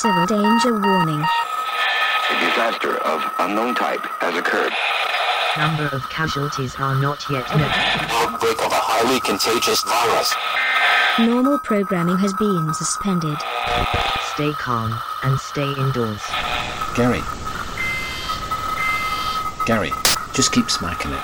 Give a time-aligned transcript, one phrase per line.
[0.00, 1.20] civil danger warning.
[1.20, 4.72] A disaster of unknown type has occurred.
[5.58, 7.68] Number of casualties are not yet known.
[8.08, 10.32] Outbreak of a highly contagious virus.
[11.18, 13.36] Normal programming has been suspended.
[14.32, 16.24] Stay calm and stay indoors.
[16.96, 17.20] Gary.
[19.66, 19.92] Gary,
[20.32, 21.20] just keep smacking it.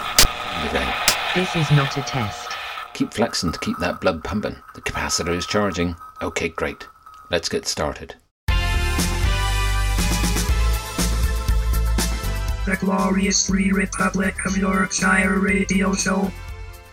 [0.68, 0.92] You're.
[1.34, 2.52] This is not a test.
[2.92, 4.56] Keep flexing to keep that blood pumping.
[4.74, 5.96] The capacitor is charging.
[6.20, 6.86] Okay, great.
[7.30, 8.16] Let's get started.
[12.66, 16.32] The Glorious Free Republic of Yorkshire radio show.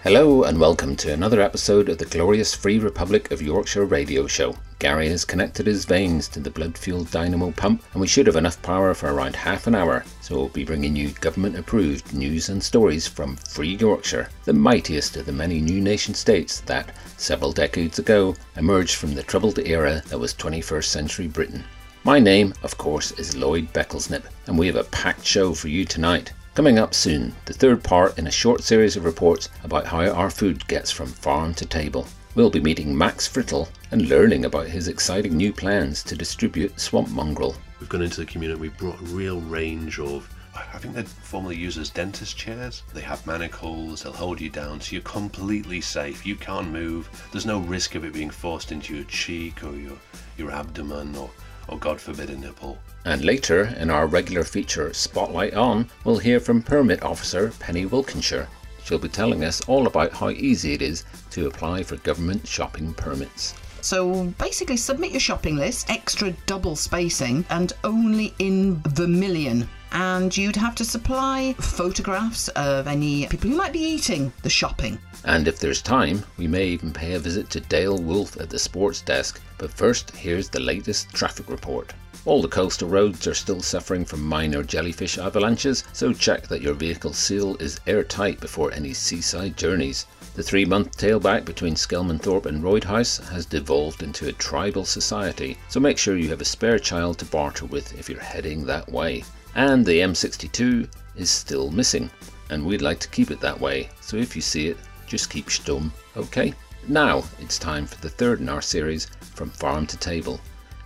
[0.03, 4.55] Hello, and welcome to another episode of the Glorious Free Republic of Yorkshire radio show.
[4.77, 8.35] Gary has connected his veins to the blood fueled dynamo pump, and we should have
[8.35, 12.49] enough power for around half an hour, so we'll be bringing you government approved news
[12.49, 17.51] and stories from Free Yorkshire, the mightiest of the many new nation states that, several
[17.51, 21.63] decades ago, emerged from the troubled era that was 21st century Britain.
[22.05, 25.85] My name, of course, is Lloyd Becklesnip, and we have a packed show for you
[25.85, 26.33] tonight.
[26.53, 30.29] Coming up soon, the third part in a short series of reports about how our
[30.29, 32.05] food gets from farm to table.
[32.35, 37.09] We'll be meeting Max Frittel and learning about his exciting new plans to distribute swamp
[37.09, 37.55] mongrel.
[37.79, 41.55] We've gone into the community, we've brought a real range of I think they're formerly
[41.55, 42.83] used as dentist chairs.
[42.93, 46.27] They have manacles, they'll hold you down, so you're completely safe.
[46.27, 47.09] You can't move.
[47.31, 49.97] There's no risk of it being forced into your cheek or your,
[50.37, 51.31] your abdomen or,
[51.67, 52.77] or, God forbid, a nipple.
[53.05, 58.47] And later, in our regular feature Spotlight On, we'll hear from Permit Officer Penny Wilkinshire.
[58.83, 62.93] She'll be telling us all about how easy it is to apply for government shopping
[62.93, 63.55] permits.
[63.81, 69.67] So basically, submit your shopping list, extra double spacing, and only in vermilion.
[69.91, 74.97] And you'd have to supply photographs of any people who might be eating the shopping.
[75.25, 78.57] And if there's time, we may even pay a visit to Dale Wolf at the
[78.57, 79.41] sports desk.
[79.63, 81.93] But first, here's the latest traffic report.
[82.25, 86.73] All the coastal roads are still suffering from minor jellyfish avalanches, so check that your
[86.73, 90.05] vehicle seal is airtight before any seaside journeys.
[90.35, 95.79] The three month tailback between Skelmanthorpe and Roydhouse has devolved into a tribal society, so
[95.79, 99.23] make sure you have a spare child to barter with if you're heading that way.
[99.55, 102.11] And the M62 is still missing,
[102.49, 105.45] and we'd like to keep it that way, so if you see it, just keep
[105.45, 106.53] stum, okay?
[106.89, 110.39] Now it's time for the third in our series, From Farm to Table.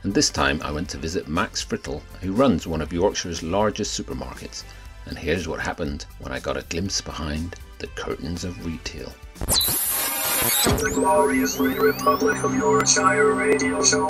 [0.03, 3.99] And this time I went to visit Max Frittel, who runs one of Yorkshire's largest
[3.99, 4.63] supermarkets.
[5.05, 9.13] And here's what happened when I got a glimpse behind the curtains of retail.
[10.65, 14.09] The Glorious Republic of Yorkshire radio show.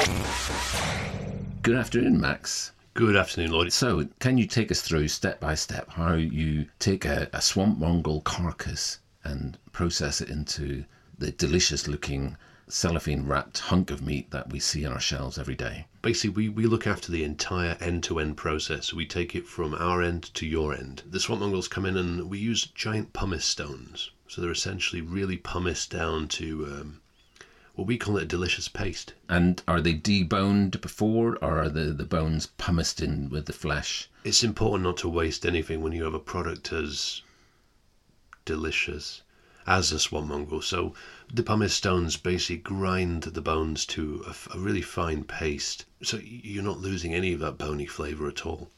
[1.63, 2.71] Good afternoon, Max.
[2.93, 3.73] Good afternoon, Lloyd.
[3.73, 7.77] So, can you take us through step by step how you take a, a swamp
[7.77, 10.83] mongrel carcass and process it into
[11.17, 12.37] the delicious looking
[12.69, 15.85] cellophane wrapped hunk of meat that we see on our shelves every day?
[16.01, 18.93] Basically, we, we look after the entire end to end process.
[18.93, 21.03] We take it from our end to your end.
[21.09, 24.11] The swamp mongrels come in and we use giant pumice stones.
[24.27, 27.01] So they're essentially really pumiced down to um,
[27.75, 29.13] what we call it a delicious paste.
[29.29, 34.09] And are they deboned before, or are the, the bones pumiced in with the flesh?
[34.23, 37.21] It's important not to waste anything when you have a product as
[38.45, 39.21] delicious
[39.67, 40.61] as a swamp mongrel.
[40.61, 40.93] So
[41.31, 45.83] the pumice stones basically grind the bones to a, a, really fine paste.
[46.01, 48.71] So you're not losing any of that bony flavour at all.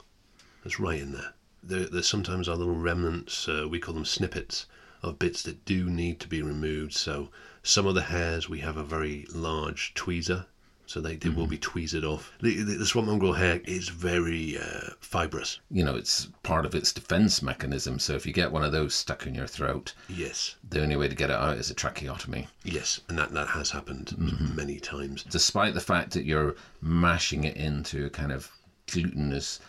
[0.64, 1.34] That's right in there.
[1.62, 4.66] There, there sometimes are little remnants, uh, we call them snippets,
[5.04, 6.94] of bits that do need to be removed.
[6.94, 7.30] So
[7.62, 10.48] some of the hairs we have a very large tweezer,
[10.90, 11.38] so they, they mm-hmm.
[11.38, 12.34] will be tweezed off.
[12.42, 15.60] The, the, the swamp mongrel hair is very uh, fibrous.
[15.70, 18.00] You know, it's part of its defense mechanism.
[18.00, 21.08] So if you get one of those stuck in your throat, yes, the only way
[21.08, 22.48] to get it out is a tracheotomy.
[22.64, 24.56] Yes, and that that has happened mm-hmm.
[24.56, 25.24] many times.
[25.30, 28.52] Despite the fact that you're mashing it into a kind of
[28.92, 29.60] glutinous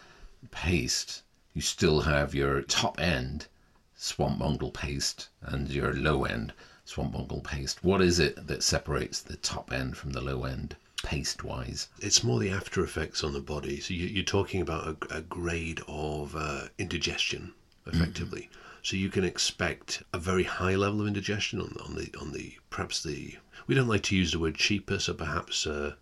[0.51, 1.21] paste,
[1.53, 3.47] you still have your top end
[3.95, 6.55] swamp mongrel paste and your low end
[6.87, 7.85] swamp mongrel paste.
[7.85, 10.77] What is it that separates the top end from the low end?
[11.03, 11.89] Paste wise?
[12.01, 13.81] It's more the after effects on the body.
[13.81, 17.55] So you, are talking about a, a grade of uh, indigestion,
[17.87, 18.43] effectively.
[18.43, 18.61] Mm-hmm.
[18.83, 22.55] So you can expect a very high level of indigestion on, on the on the
[22.71, 23.37] perhaps the
[23.67, 25.95] we don't like to use the word cheaper, so perhaps uh,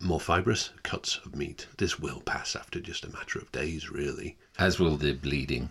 [0.00, 1.66] more fibrous cuts of meat.
[1.78, 4.36] This will pass after just a matter of days, really.
[4.58, 5.70] As will the bleeding.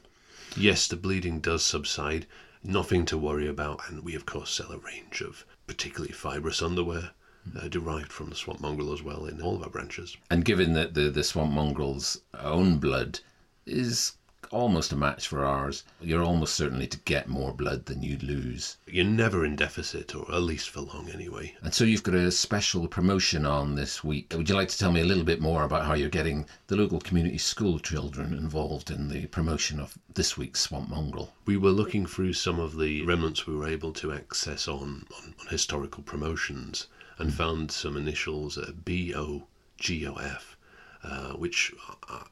[0.56, 2.26] Yes, the bleeding does subside.
[2.64, 7.12] Nothing to worry about, and we of course sell a range of particularly fibrous underwear
[7.60, 10.16] uh, derived from the swamp mongrel as well in all of our branches.
[10.30, 13.20] And given that the, the swamp mongrel's own blood
[13.66, 14.14] is
[14.54, 15.84] almost a match for ours.
[16.00, 18.78] You're almost certainly to get more blood than you lose.
[18.86, 21.56] You're never in deficit, or at least for long anyway.
[21.64, 24.32] And so you've got a special promotion on this week.
[24.36, 26.76] Would you like to tell me a little bit more about how you're getting the
[26.76, 31.34] local community school children involved in the promotion of this week's Swamp Mongrel?
[31.46, 35.34] We were looking through some of the remnants we were able to access on, on,
[35.40, 36.88] on historical promotions
[37.18, 40.58] and found some initials uh, B O G O F,
[41.04, 41.74] uh, which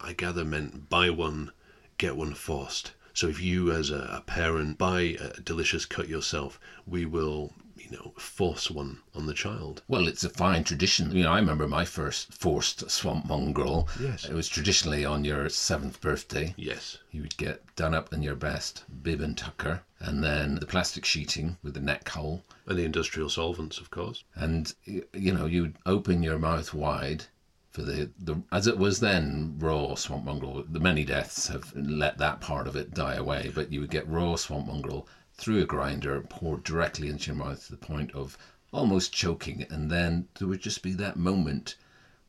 [0.01, 1.51] I- gather meant buy one,
[1.98, 2.94] get one forced.
[3.13, 7.54] So if you, as a, a parent, buy a delicious cut yourself, we will,
[7.92, 9.84] you know, force one on the child.
[9.88, 11.12] Well, it's a fine tradition.
[11.12, 13.90] You know, I remember my first forced swamp mongrel.
[14.00, 14.26] Yes.
[14.26, 16.54] It was traditionally on your seventh birthday.
[16.58, 17.00] Yes.
[17.12, 21.04] You would get done up in your best bib and tucker, and then the plastic
[21.04, 22.44] sheeting with the neck hole.
[22.66, 24.24] And the industrial solvents, of course.
[24.36, 27.26] And, you know, you'd open your mouth wide
[27.72, 30.64] for the, the as it was then raw swamp mongrel.
[30.70, 34.08] The many deaths have let that part of it die away, but you would get
[34.08, 35.08] raw swamp mongrel
[35.42, 38.38] through a grinder, poured directly into your mouth to the point of
[38.72, 41.76] almost choking, and then there would just be that moment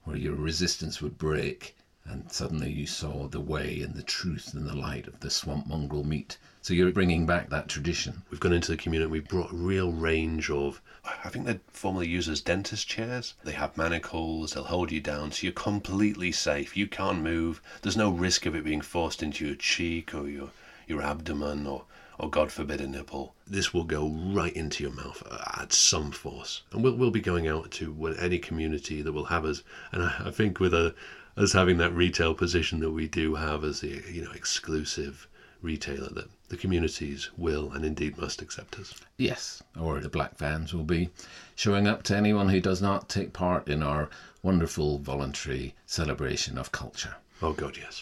[0.05, 1.77] where your resistance would break,
[2.07, 5.67] and suddenly you saw the way and the truth and the light of the swamp
[5.67, 6.39] mongrel meat.
[6.63, 8.23] So you're bringing back that tradition.
[8.31, 9.11] We've gone into the community.
[9.11, 10.81] We've brought a real range of.
[11.05, 13.35] I think they're formerly used as dentist chairs.
[13.45, 14.55] They have manacles.
[14.55, 16.79] They'll hold you down, so you're completely safe.
[16.79, 17.61] You can't move.
[17.83, 20.49] There's no risk of it being forced into your cheek or your
[20.89, 21.85] your abdomen or
[22.23, 23.35] or God forbid a nipple.
[23.49, 25.27] This will go right into your mouth
[25.61, 29.45] at some force, and we'll we'll be going out to any community that will have
[29.45, 29.65] us.
[29.91, 30.95] And I, I think with a
[31.37, 35.27] us having that retail position that we do have as the you know exclusive
[35.63, 38.95] retailer that the communities will and indeed must accept us.
[39.17, 41.11] Yes, or the black vans will be
[41.57, 44.09] showing up to anyone who does not take part in our
[44.45, 47.17] wonderful voluntary celebration of culture.
[47.45, 47.99] Oh God, yes.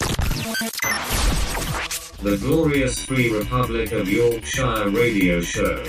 [2.19, 5.83] The Glorious Free Republic of Yorkshire radio show.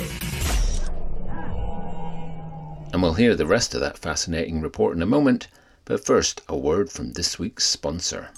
[2.94, 5.50] And we'll hear the rest of that fascinating report in a moment,
[5.84, 8.30] but first, a word from this week's sponsor.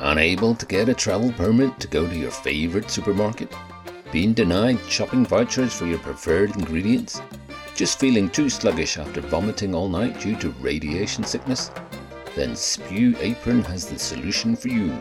[0.00, 3.52] Unable to get a travel permit to go to your favourite supermarket?
[4.12, 7.20] Being denied shopping vouchers for your preferred ingredients?
[7.78, 11.70] Just feeling too sluggish after vomiting all night due to radiation sickness?
[12.34, 14.92] Then Spew Apron has the solution for you.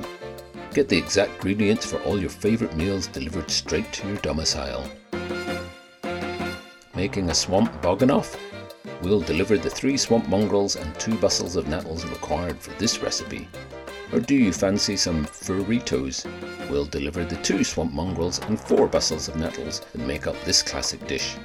[0.75, 4.87] Get the exact ingredients for all your favourite meals delivered straight to your domicile.
[6.93, 8.39] Making a swamp boganoff?
[9.01, 13.47] We'll deliver the three swamp mongrels and two bustles of nettles required for this recipe.
[14.13, 16.29] Or do you fancy some furritos?
[16.69, 20.61] We'll deliver the two swamp mongrels and four bustles of nettles that make up this
[20.61, 21.37] classic dish.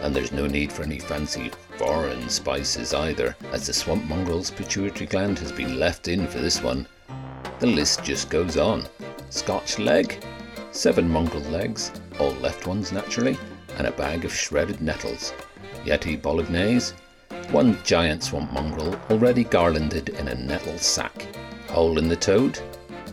[0.00, 5.06] And there's no need for any fancy foreign spices either, as the swamp mongrel's pituitary
[5.06, 6.86] gland has been left in for this one.
[7.58, 8.86] The list just goes on.
[9.30, 10.22] Scotch leg,
[10.70, 13.36] seven mongrel legs, all left ones naturally,
[13.76, 15.32] and a bag of shredded nettles.
[15.84, 16.94] Yeti bolognese,
[17.50, 21.26] one giant swamp mongrel already garlanded in a nettle sack.
[21.68, 22.58] Hole in the toad,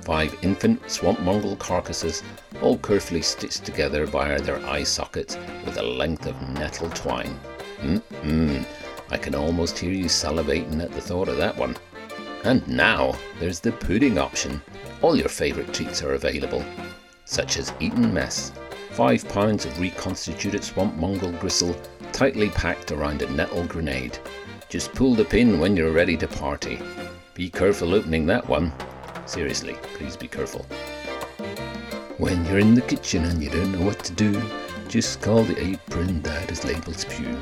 [0.06, 2.22] five infant swamp mongrel carcasses,
[2.62, 5.36] all carefully stitched together via their eye sockets
[5.66, 7.40] with a length of nettle twine.
[7.82, 8.66] Mm-mm,
[9.10, 11.76] I can almost hear you salivating at the thought of that one.
[12.44, 14.62] And now there's the pudding option.
[15.02, 16.64] All your favourite treats are available,
[17.26, 18.52] such as Eton Mess,
[18.92, 21.76] five pounds of reconstituted swamp mongrel gristle
[22.12, 24.20] tightly packed around a nettle grenade.
[24.70, 26.80] Just pull the pin when you're ready to party.
[27.34, 28.72] Be careful opening that one.
[29.26, 30.66] Seriously, please be careful.
[32.18, 34.42] When you're in the kitchen and you don't know what to do,
[34.88, 37.38] just call the apron that is labeled spew.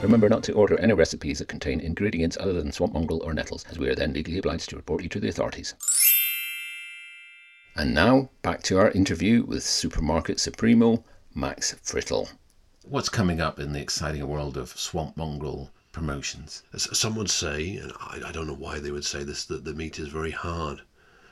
[0.00, 3.64] Remember not to order any recipes that contain ingredients other than swamp mongrel or nettles,
[3.70, 5.74] as we are then legally obliged to report you to the authorities.
[7.76, 12.28] And now, back to our interview with Supermarket Supremo, Max Frittel.
[12.84, 16.62] What's coming up in the exciting world of swamp mongrel promotions?
[16.72, 19.64] As Some would say, and I, I don't know why they would say this, that
[19.64, 20.82] the meat is very hard.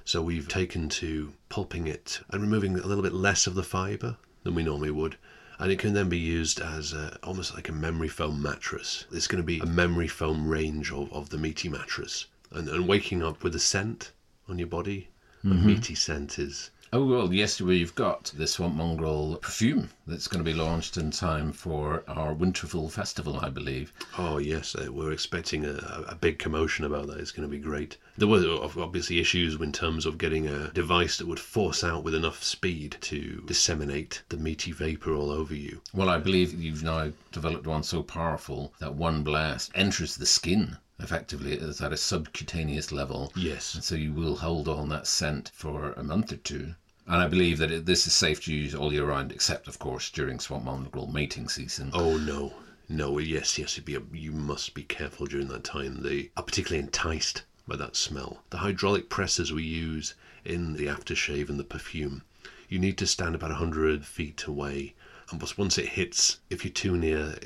[0.04, 4.16] So we've taken to pulping it and removing a little bit less of the fibre
[4.42, 5.16] than we normally would.
[5.58, 9.04] And it can then be used as a, almost like a memory foam mattress.
[9.12, 12.26] It's going to be a memory foam range of, of the meaty mattress.
[12.50, 14.12] And, and waking up with a scent
[14.48, 15.08] on your body,
[15.44, 15.66] a mm-hmm.
[15.66, 20.50] meaty scent is Oh, well, yes, we've got the Swamp Mongrel perfume that's going to
[20.50, 23.92] be launched in time for our Winterful Festival, I believe.
[24.18, 27.20] Oh yes, uh, we're expecting a, a big commotion about that.
[27.20, 27.96] It's going to be great.
[28.18, 32.12] There were obviously issues in terms of getting a device that would force out with
[32.12, 35.80] enough speed to disseminate the meaty vapor all over you.
[35.94, 40.76] Well, I believe you've now developed one so powerful that one blast enters the skin.
[40.98, 43.32] Effectively, it's at a subcutaneous level.
[43.34, 43.74] Yes.
[43.74, 46.74] And so you will hold on that scent for a month or two.
[47.06, 49.78] And I believe that it, this is safe to use all year round, except, of
[49.78, 51.90] course, during Swamp Mongrel mating season.
[51.92, 52.52] Oh no,
[52.88, 53.18] no.
[53.18, 53.78] Yes, yes.
[53.78, 56.02] Be a, you must be careful during that time.
[56.02, 58.42] They are particularly enticed by that smell.
[58.50, 60.14] The hydraulic presses we use
[60.44, 62.22] in the aftershave and the perfume.
[62.68, 64.94] You need to stand about hundred feet away,
[65.30, 67.36] and once- once it hits, if you're too near,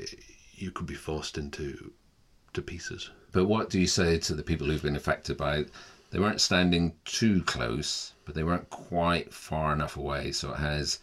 [0.53, 1.91] you could be forced into
[2.53, 3.09] to pieces.
[3.31, 5.69] But what do you say to the people who've been affected by it?
[6.11, 10.99] They weren't standing too close, but they weren't quite far enough away, so it has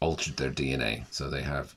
[0.00, 1.04] altered their DNA.
[1.10, 1.74] So they have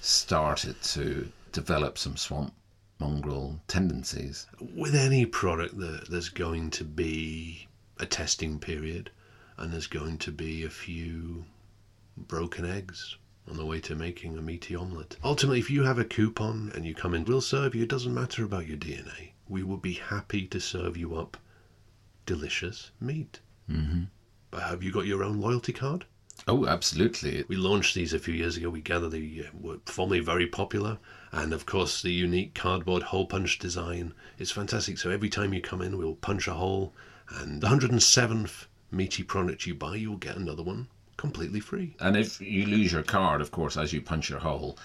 [0.00, 2.54] started to develop some swamp
[2.98, 4.46] mongrel tendencies.
[4.58, 9.10] With any product, there, there's going to be a testing period,
[9.56, 11.44] and there's going to be a few
[12.16, 13.16] broken eggs
[13.48, 15.16] on the way to making a meaty omelette.
[15.22, 17.84] Ultimately, if you have a coupon and you come in, we'll serve you.
[17.84, 19.30] It doesn't matter about your DNA.
[19.48, 21.36] We will be happy to serve you up
[22.28, 23.40] delicious meat.
[23.70, 24.02] Mm-hmm.
[24.50, 26.04] But have you got your own loyalty card?
[26.46, 27.42] Oh, absolutely.
[27.48, 28.68] We launched these a few years ago.
[28.68, 30.98] We gather they uh, were formerly very popular,
[31.32, 34.98] and of course the unique cardboard hole punch design is fantastic.
[34.98, 36.92] So every time you come in, we'll punch a hole,
[37.30, 41.96] and the 107th meaty product you buy, you'll get another one completely free.
[41.98, 44.78] And if you lose your card, of course, as you punch your hole,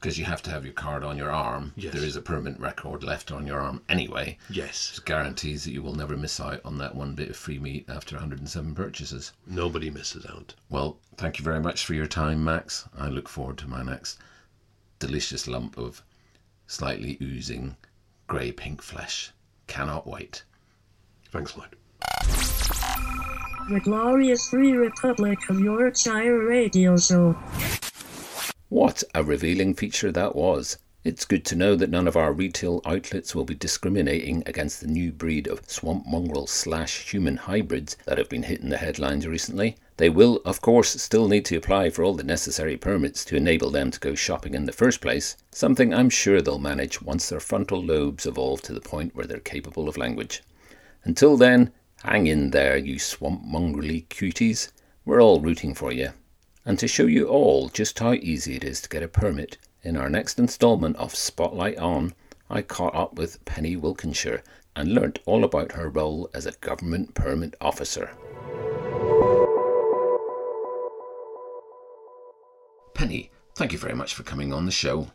[0.00, 1.92] because you have to have your card on your arm, Yes.
[1.92, 4.38] there is a permanent record left on your arm anyway.
[4.48, 7.58] Yes, It guarantees that you will never miss out on that one bit of free
[7.58, 9.32] meat after 107 purchases.
[9.46, 10.54] nobody misses out.
[10.70, 12.88] Well, thank you very much for your time, Max.
[12.96, 14.18] I look forward to my next
[15.00, 16.02] delicious lump of
[16.66, 17.76] slightly oozing
[18.26, 19.32] grey pink flesh.
[19.66, 20.44] Cannot wait.
[21.30, 21.76] Thanks, Lloyd.
[23.68, 27.36] The Glorious Free Republic of Yorkshire Radio Show.
[28.70, 30.78] What a revealing feature that was.
[31.02, 34.86] It's good to know that none of our retail outlets will be discriminating against the
[34.86, 39.74] new breed of swamp mongrel slash human hybrids that have been hitting the headlines recently.
[39.96, 43.70] They will, of course, still need to apply for all the necessary permits to enable
[43.70, 47.40] them to go shopping in the first place, something I'm sure they'll manage once their
[47.40, 50.44] frontal lobes evolve to the point where they're capable of language.
[51.02, 51.72] Until then,
[52.04, 54.70] hang in there, you swamp mongrelly cuties.
[55.04, 56.10] We're all rooting for you.
[56.66, 59.96] And to show you all just how easy it is to get a permit, in
[59.96, 62.12] our next instalment of Spotlight On,
[62.50, 64.42] I caught up with Penny Wilkinshire
[64.76, 68.10] and learnt all about her role as a government permit officer.
[72.94, 75.08] Penny, thank you very much for coming on the show.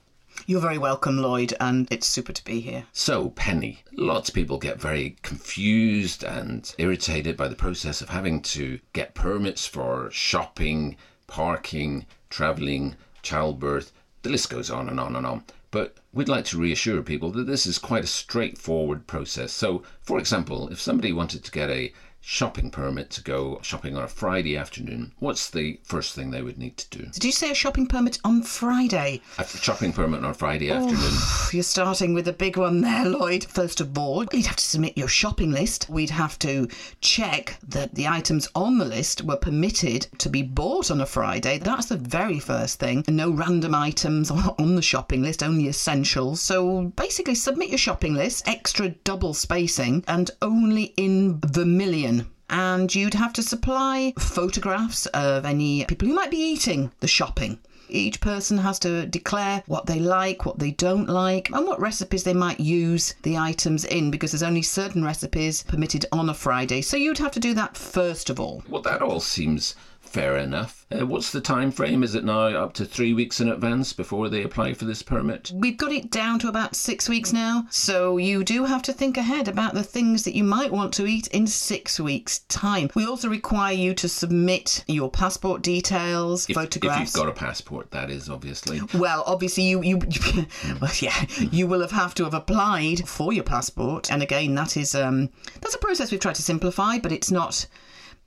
[0.48, 2.86] You're very welcome, Lloyd, and it's super to be here.
[2.92, 8.42] So, Penny, lots of people get very confused and irritated by the process of having
[8.42, 13.92] to get permits for shopping, parking, travelling, childbirth.
[14.22, 15.44] The list goes on and on and on.
[15.72, 19.52] But we'd like to reassure people that this is quite a straightforward process.
[19.52, 21.92] So, for example, if somebody wanted to get a
[22.28, 26.58] shopping permit to go shopping on a Friday afternoon, what's the first thing they would
[26.58, 27.06] need to do?
[27.12, 29.22] Did you say a shopping permit on Friday?
[29.38, 31.14] A shopping permit on a Friday afternoon.
[31.54, 33.44] You're starting with a big one there, Lloyd.
[33.44, 35.88] First of all, you'd have to submit your shopping list.
[35.88, 36.68] We'd have to
[37.00, 41.60] check that the items on the list were permitted to be bought on a Friday.
[41.60, 43.06] That's the very first thing.
[43.08, 46.42] No random items on the shopping list, only essentials.
[46.42, 52.15] So basically, submit your shopping list, extra double spacing, and only in vermilion
[52.50, 57.60] and you'd have to supply photographs of any people who might be eating the shopping.
[57.88, 62.24] Each person has to declare what they like, what they don't like, and what recipes
[62.24, 66.82] they might use the items in because there's only certain recipes permitted on a Friday.
[66.82, 68.64] So you'd have to do that first of all.
[68.68, 69.76] Well, that all seems
[70.16, 70.86] fair enough.
[70.90, 72.02] Uh, what's the time frame?
[72.02, 75.52] Is it now up to three weeks in advance before they apply for this permit?
[75.54, 79.18] We've got it down to about six weeks now, so you do have to think
[79.18, 82.90] ahead about the things that you might want to eat in six weeks' time.
[82.96, 87.92] We also require you to submit your passport details, If, if you've got a passport,
[87.92, 88.80] that is obviously.
[88.94, 89.98] Well, obviously, you you,
[90.82, 94.78] well, yeah, you will have have to have applied for your passport, and again, that
[94.78, 95.30] is um,
[95.60, 97.68] that's a process we've tried to simplify, but it's not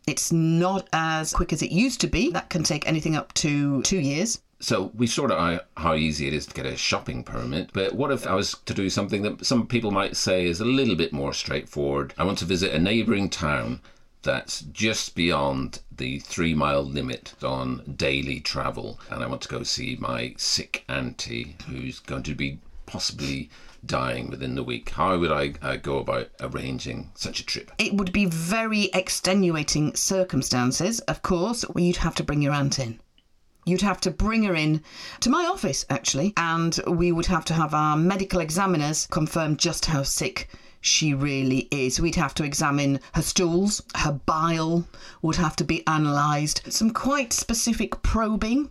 [0.08, 2.30] it's not as quick as it used to be.
[2.30, 4.40] That can take anything up to two years.
[4.60, 8.10] So we sort of how easy it is to get a shopping permit, but what
[8.10, 11.12] if I was to do something that some people might say is a little bit
[11.12, 12.12] more straightforward?
[12.18, 13.80] I want to visit a neighbouring town
[14.22, 18.98] that's just beyond the three mile limit on daily travel.
[19.10, 23.50] And I want to go see my sick auntie who's going to be possibly
[23.84, 24.90] dying within the week.
[24.90, 27.70] How would I uh, go about arranging such a trip?
[27.78, 33.00] It would be very extenuating circumstances, of course, you'd have to bring your aunt in.
[33.64, 34.82] You'd have to bring her in
[35.20, 39.86] to my office, actually, and we would have to have our medical examiners confirm just
[39.86, 40.48] how sick
[40.80, 42.00] she really is.
[42.00, 44.86] We'd have to examine her stools, her bile
[45.22, 48.70] would have to be analysed, some quite specific probing,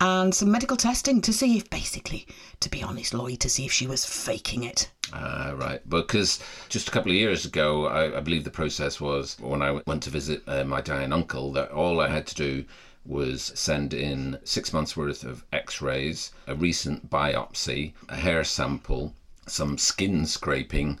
[0.00, 2.26] and some medical testing to see if, basically,
[2.60, 4.90] to be honest, Lloyd, to see if she was faking it.
[5.12, 5.86] Ah, right.
[5.88, 6.38] Because
[6.68, 10.02] just a couple of years ago, I, I believe the process was when I went
[10.04, 12.64] to visit uh, my dying uncle that all I had to do
[13.04, 19.14] was send in six months worth of x rays, a recent biopsy, a hair sample,
[19.46, 21.00] some skin scraping,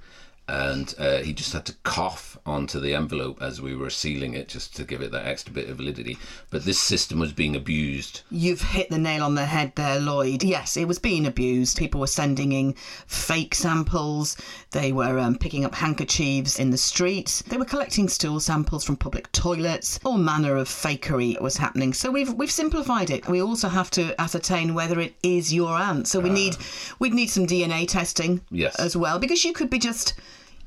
[0.50, 4.48] and uh, he just had to cough onto the envelope as we were sealing it
[4.48, 6.18] just to give it that extra bit of validity.
[6.50, 8.22] But this system was being abused.
[8.30, 10.42] You've hit the nail on the head there, Lloyd.
[10.42, 11.78] Yes, it was being abused.
[11.78, 12.72] People were sending in
[13.06, 14.36] fake samples.
[14.72, 17.42] They were um, picking up handkerchiefs in the streets.
[17.42, 20.00] They were collecting stool samples from public toilets.
[20.04, 21.92] All manner of fakery was happening.
[21.92, 23.28] So we've we've simplified it.
[23.28, 26.08] We also have to ascertain whether it is your aunt.
[26.08, 26.56] So we need
[26.98, 28.74] we'd need some DNA testing Yes.
[28.76, 30.14] as well because you could be just,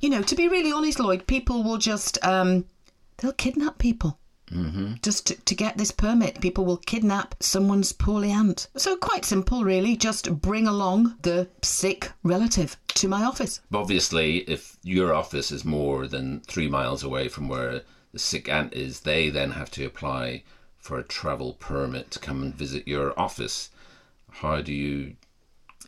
[0.04, 2.66] you know, to be really honest, Lloyd, people will just um,
[3.18, 4.20] they'll kidnap people
[5.02, 6.42] just to, to get this permit.
[6.42, 8.68] People will kidnap someone's poorly aunt.
[8.76, 9.96] So quite simple, really.
[9.96, 13.62] Just bring along the sick relative to my office.
[13.74, 17.82] Obviously, if your office is more than three miles away from where
[18.12, 20.44] the sick aunt is, they then have to apply
[20.78, 23.70] for a travel permit to come and visit your office.
[24.30, 25.16] How do you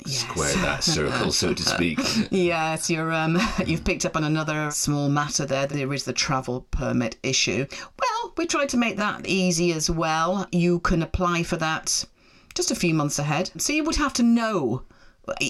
[0.06, 2.00] square that circle, so to speak?
[2.32, 5.68] Yes, you're um, you've picked up on another small matter there.
[5.68, 7.66] There is the travel permit issue.
[8.00, 10.48] Well, we tried to make that easy as well.
[10.52, 12.06] You can apply for that
[12.56, 13.52] just a few months ahead.
[13.58, 14.84] So you would have to know,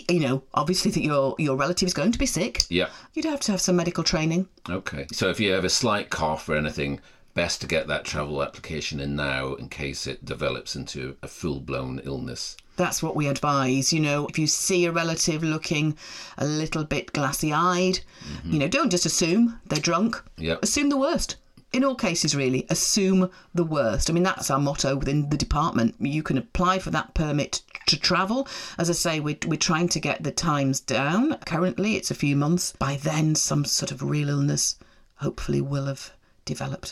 [0.10, 2.64] you know, obviously that your your relative is going to be sick.
[2.70, 2.90] Yeah.
[3.14, 4.48] You'd have to have some medical training.
[4.70, 5.08] Okay.
[5.12, 7.00] So if you have a slight cough or anything,
[7.36, 11.60] best to get that travel application in now in case it develops into a full
[11.60, 12.58] blown illness.
[12.77, 13.94] That's what we advise.
[13.94, 15.96] You know, if you see a relative looking
[16.38, 18.51] a little bit glassy eyed, mm-hmm.
[18.51, 20.22] you know, don't just assume they're drunk.
[20.38, 20.63] Yep.
[20.63, 21.36] Assume the worst.
[21.72, 24.10] In all cases, really, assume the worst.
[24.10, 25.96] I mean, that's our motto within the department.
[26.00, 28.48] You can apply for that permit to travel.
[28.77, 31.38] As I say, we're, we're trying to get the times down.
[31.46, 32.74] Currently, it's a few months.
[32.79, 34.77] By then, some sort of real illness
[35.16, 36.12] hopefully will have
[36.46, 36.92] developed.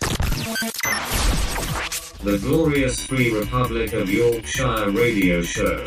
[2.24, 5.86] The Glorious Free Republic of Yorkshire radio show.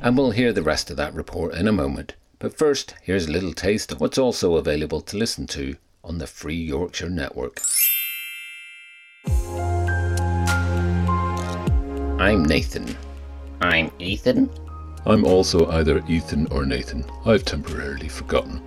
[0.00, 2.16] And we'll hear the rest of that report in a moment.
[2.38, 6.26] But first, here's a little taste of what's also available to listen to on the
[6.26, 7.60] Free Yorkshire Network.
[12.18, 12.96] I'm Nathan.
[13.60, 14.50] I'm Ethan.
[15.04, 17.04] I'm also either Ethan or Nathan.
[17.26, 18.62] I've temporarily forgotten.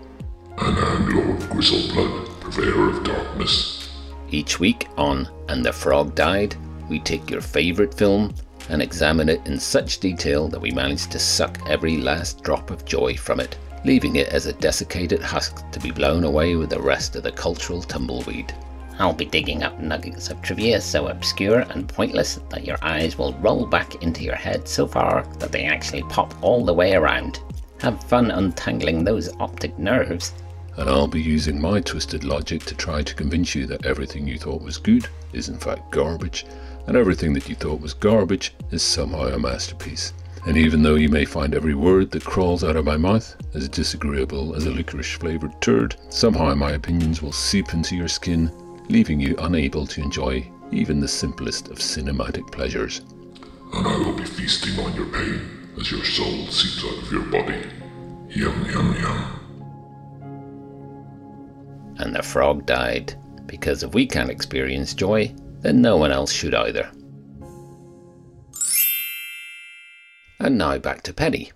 [0.58, 3.90] And I'm Lord Grizzleblood, purveyor of darkness.
[4.32, 6.56] Each week on And the Frog Died,
[6.90, 8.34] we take your favourite film
[8.70, 12.86] and examine it in such detail that we manage to suck every last drop of
[12.86, 16.82] joy from it, leaving it as a desiccated husk to be blown away with the
[16.82, 18.54] rest of the cultural tumbleweed.
[18.98, 23.34] I'll be digging up nuggets of trivia so obscure and pointless that your eyes will
[23.40, 27.42] roll back into your head so far that they actually pop all the way around.
[27.82, 30.32] Have fun untangling those optic nerves.
[30.78, 34.38] And I'll be using my twisted logic to try to convince you that everything you
[34.38, 36.46] thought was good is in fact garbage,
[36.88, 40.14] and everything that you thought was garbage is somehow a masterpiece.
[40.46, 43.68] And even though you may find every word that crawls out of my mouth as
[43.68, 48.52] disagreeable as a licorice flavoured turd, somehow my opinions will seep into your skin,
[48.88, 53.02] leaving you unable to enjoy even the simplest of cinematic pleasures.
[53.74, 57.24] And I will be feasting on your pain as your soul seeps out of your
[57.24, 57.64] body.
[58.30, 59.45] Yum, yum, yum.
[61.98, 66.54] And the frog died, because if we can't experience joy, then no one else should
[66.54, 66.92] either.
[70.40, 71.52] And now back to Penny.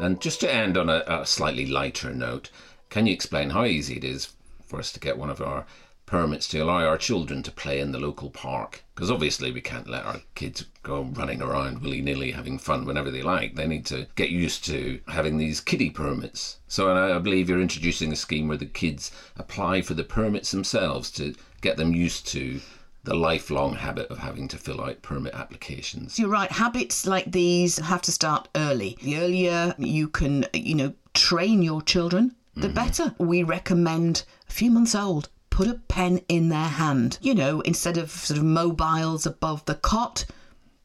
[0.00, 2.50] And just to end on a, a slightly lighter note,
[2.88, 4.32] can you explain how easy it is
[4.66, 5.66] for us to get one of our
[6.10, 8.82] permits to allow our children to play in the local park?
[8.94, 13.12] Because obviously we can't let our kids go running around willy nilly having fun whenever
[13.12, 13.54] they like.
[13.54, 16.58] They need to get used to having these kiddie permits.
[16.66, 20.50] So I I believe you're introducing a scheme where the kids apply for the permits
[20.50, 22.60] themselves to get them used to
[23.04, 26.18] the lifelong habit of having to fill out permit applications.
[26.18, 26.50] You're right.
[26.50, 28.98] Habits like these have to start early.
[29.02, 32.74] The earlier you can, you know, train your children, the mm-hmm.
[32.74, 33.14] better.
[33.18, 35.28] We recommend a few months old.
[35.60, 37.18] Put a pen in their hand.
[37.20, 40.24] You know, instead of sort of mobiles above the cot,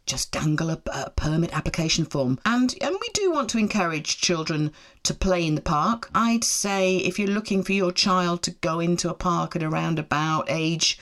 [0.05, 2.41] just dangle a, a permit application form.
[2.45, 6.09] And and we do want to encourage children to play in the park.
[6.13, 9.97] I'd say if you're looking for your child to go into a park at around
[9.97, 10.99] about age,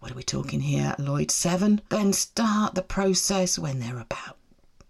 [0.00, 1.30] what are we talking here, Lloyd?
[1.30, 1.80] Seven.
[1.90, 4.36] Then start the process when they're about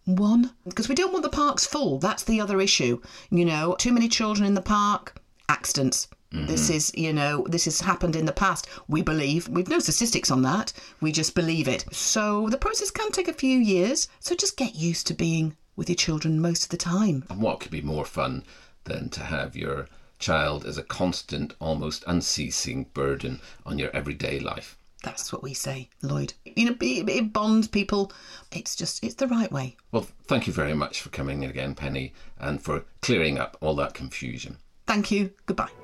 [0.07, 3.92] one because we don't want the parks full that's the other issue you know too
[3.92, 6.75] many children in the park accidents this mm-hmm.
[6.75, 8.66] is you know this has happened in the past.
[8.88, 10.73] We believe we've no statistics on that.
[11.01, 11.85] We just believe it.
[11.92, 14.09] So the process can take a few years.
[14.21, 17.25] So just get used to being with your children most of the time.
[17.29, 18.45] And what could be more fun
[18.85, 24.79] than to have your child as a constant, almost unceasing burden on your everyday life?
[25.03, 26.33] that's what we say lloyd.
[26.45, 28.12] You know it, it bonds people.
[28.53, 29.77] It's just it's the right way.
[29.90, 33.75] Well, thank you very much for coming in again, Penny, and for clearing up all
[33.75, 34.59] that confusion.
[34.87, 35.33] thank you.
[35.47, 35.82] Goodbye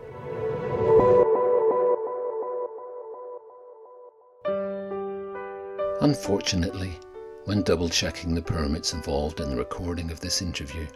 [6.01, 6.99] Unfortunately,
[7.45, 10.87] when double checking the permits involved in the recording of this interview,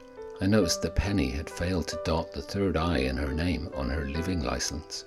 [0.40, 3.90] I noticed that Penny had failed to dot the third I in her name on
[3.90, 5.04] her living license.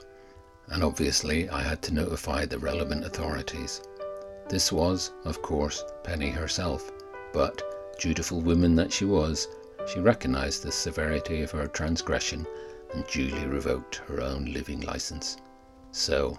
[0.68, 3.82] And obviously, I had to notify the relevant authorities.
[4.50, 6.92] This was, of course, Penny herself,
[7.32, 7.62] but,
[8.00, 9.48] dutiful woman that she was,
[9.88, 12.46] she recognized the severity of her transgression
[12.94, 15.38] and duly revoked her own living license.
[15.92, 16.38] So,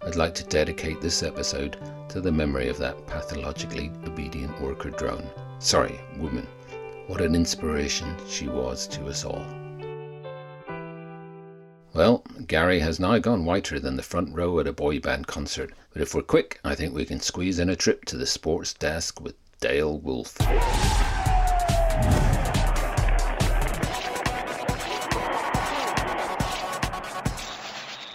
[0.00, 1.76] I'd like to dedicate this episode
[2.10, 5.28] to the memory of that pathologically obedient worker drone.
[5.58, 6.46] Sorry, woman.
[7.08, 9.44] What an inspiration she was to us all.
[11.94, 15.72] Well, Gary has now gone whiter than the front row at a boy band concert,
[15.92, 18.72] but if we're quick, I think we can squeeze in a trip to the sports
[18.74, 20.36] desk with Dale Wolf.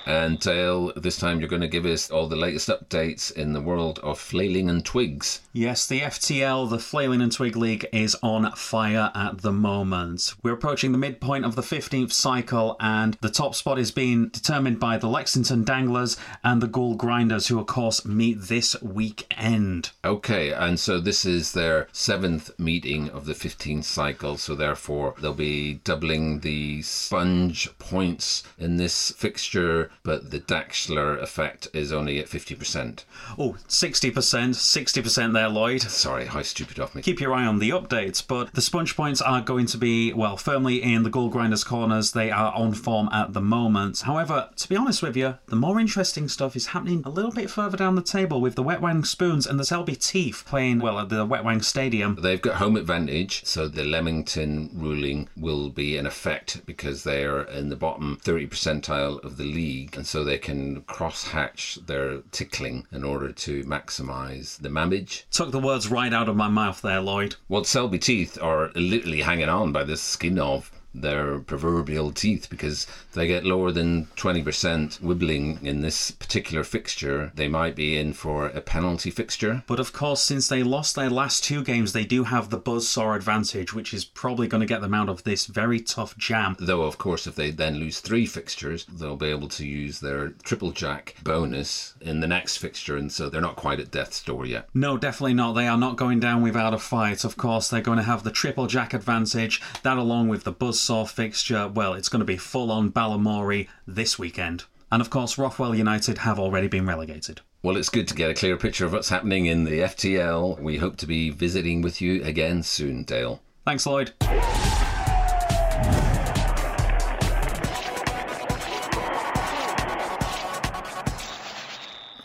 [0.06, 3.62] And Dale, this time you're going to give us all the latest updates in the
[3.62, 5.42] world of flailing and twigs.
[5.54, 10.34] Yes, the FTL, the Flailing and Twig League, is on fire at the moment.
[10.44, 14.80] We're approaching the midpoint of the 15th cycle, and the top spot is being determined
[14.80, 19.92] by the Lexington Danglers and the Ghoul Grinders, who, of course, meet this weekend.
[20.04, 25.34] Okay, and so this is their seventh meeting of the 15th cycle, so therefore they'll
[25.34, 32.28] be doubling the sponge points in this fixture, but the Daxler effect is only at
[32.28, 33.06] 50%.
[33.38, 35.82] Oh, 60%, 60% there, Lloyd.
[35.82, 37.02] Sorry, how stupid of me.
[37.02, 40.36] Keep your eye on the updates, but the sponge points are going to be, well,
[40.36, 42.12] firmly in the Ghoul Grinders corners.
[42.12, 44.02] They are on form at the moment.
[44.02, 47.50] However, to be honest with you, the more interesting stuff is happening a little bit
[47.50, 51.10] further down the table with the Wetwang Spoons and the Selby Teeth playing, well, at
[51.10, 52.18] the Wetwang Stadium.
[52.22, 57.44] They've got home advantage, so the Leamington ruling will be in effect because they are
[57.44, 62.20] in the bottom 30 percentile of the league, and so they can cross hatch their
[62.32, 65.24] tickling in order to maximise the mamage.
[65.32, 67.36] Took the words right out of my mouth there, Lloyd.
[67.48, 72.88] Well, Selby teeth are literally hanging on by the skin of their proverbial teeth because
[73.14, 78.48] they get lower than 20% wibbling in this particular fixture, they might be in for
[78.48, 79.64] a penalty fixture.
[79.68, 83.16] But of course, since they lost their last two games, they do have the buzzsaw
[83.16, 86.56] advantage, which is probably going to get them out of this very tough jam.
[86.60, 90.30] Though, of course, if they then lose three fixtures, they'll be able to use their
[90.44, 94.46] triple jack bonus in the next fixture, and so they're not quite at death's door
[94.46, 94.70] yet.
[94.74, 95.54] No, definitely not.
[95.54, 97.24] They are not going down without a fight.
[97.24, 99.62] Of course, they're going to have the triple jack advantage.
[99.84, 100.52] That, along with the
[100.84, 104.66] buzzsaw fixture, well, it's going to be full on Balamory this weekend.
[104.92, 107.40] And of course, Rothwell United have already been relegated.
[107.62, 110.60] Well, it's good to get a clear picture of what's happening in the FTL.
[110.60, 113.42] We hope to be visiting with you again soon, Dale.
[113.66, 114.12] Thanks, Lloyd.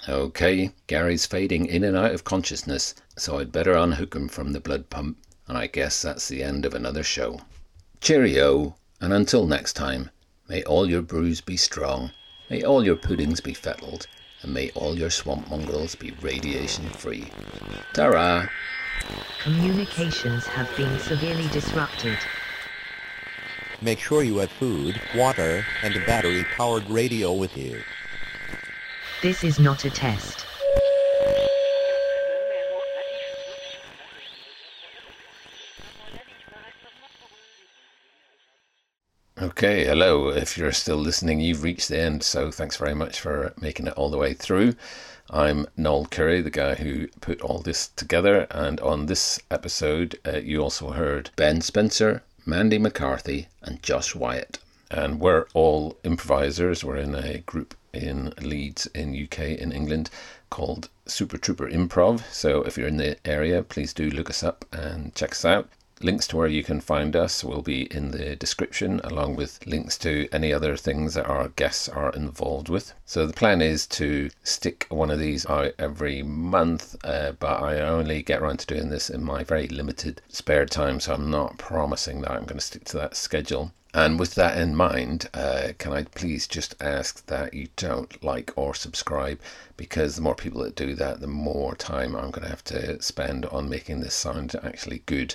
[0.09, 4.61] Okay, Gary's fading in and out of consciousness, so I'd better unhook him from the
[4.61, 7.40] blood pump, and I guess that's the end of another show.
[8.01, 10.11] Cheerio, and until next time,
[10.49, 12.13] may all your brews be strong,
[12.49, 14.07] may all your puddings be fettled,
[14.43, 17.27] and may all your swamp mongrels be radiation free.
[17.95, 18.47] Ta-ra!
[19.43, 22.19] Communications have been severely disrupted.
[23.81, 27.83] Make sure you have food, water, and a battery-powered radio with you.
[29.23, 30.48] This is not a test.
[39.40, 40.31] Okay, hello.
[40.31, 43.92] If you're still listening, you've reached the end, so thanks very much for making it
[43.92, 44.74] all the way through.
[45.31, 50.38] I'm Noel Curry, the guy who put all this together, and on this episode, uh,
[50.38, 54.59] you also heard Ben Spencer, Mandy McCarthy, and Josh Wyatt.
[54.90, 56.83] And we're all improvisers.
[56.83, 60.11] We're in a group in Leeds, in UK, in England,
[60.51, 62.24] called Super Trooper Improv.
[62.33, 65.68] So if you're in the area, please do look us up and check us out.
[66.01, 69.99] Links to where you can find us will be in the description, along with links
[69.99, 72.95] to any other things that our guests are involved with.
[73.05, 77.81] So the plan is to stick one of these out every month, uh, but I
[77.81, 81.59] only get around to doing this in my very limited spare time, so I'm not
[81.59, 83.73] promising that I'm going to stick to that schedule.
[83.95, 88.53] And with that in mind, uh, can I please just ask that you don't like
[88.55, 89.41] or subscribe
[89.79, 93.01] because the more people that do that, the more time I'm going to have to
[93.03, 95.35] spend on making this sound actually good.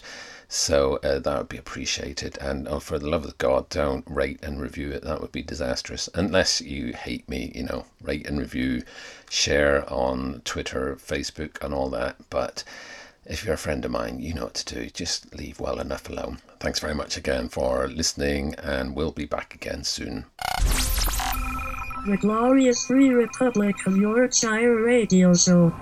[0.55, 2.37] So uh, that would be appreciated.
[2.37, 5.01] And oh, for the love of God, don't rate and review it.
[5.03, 6.07] That would be disastrous.
[6.13, 8.83] Unless you hate me, you know, rate and review,
[9.31, 12.17] share on Twitter, Facebook, and all that.
[12.29, 12.63] But
[13.25, 14.91] if you're a friend of mine, you know what to do.
[14.91, 16.37] Just leave well enough alone.
[16.59, 20.25] Thanks very much again for listening, and we'll be back again soon.
[22.05, 25.73] The Glorious Free Republic of Yorkshire Radio Show.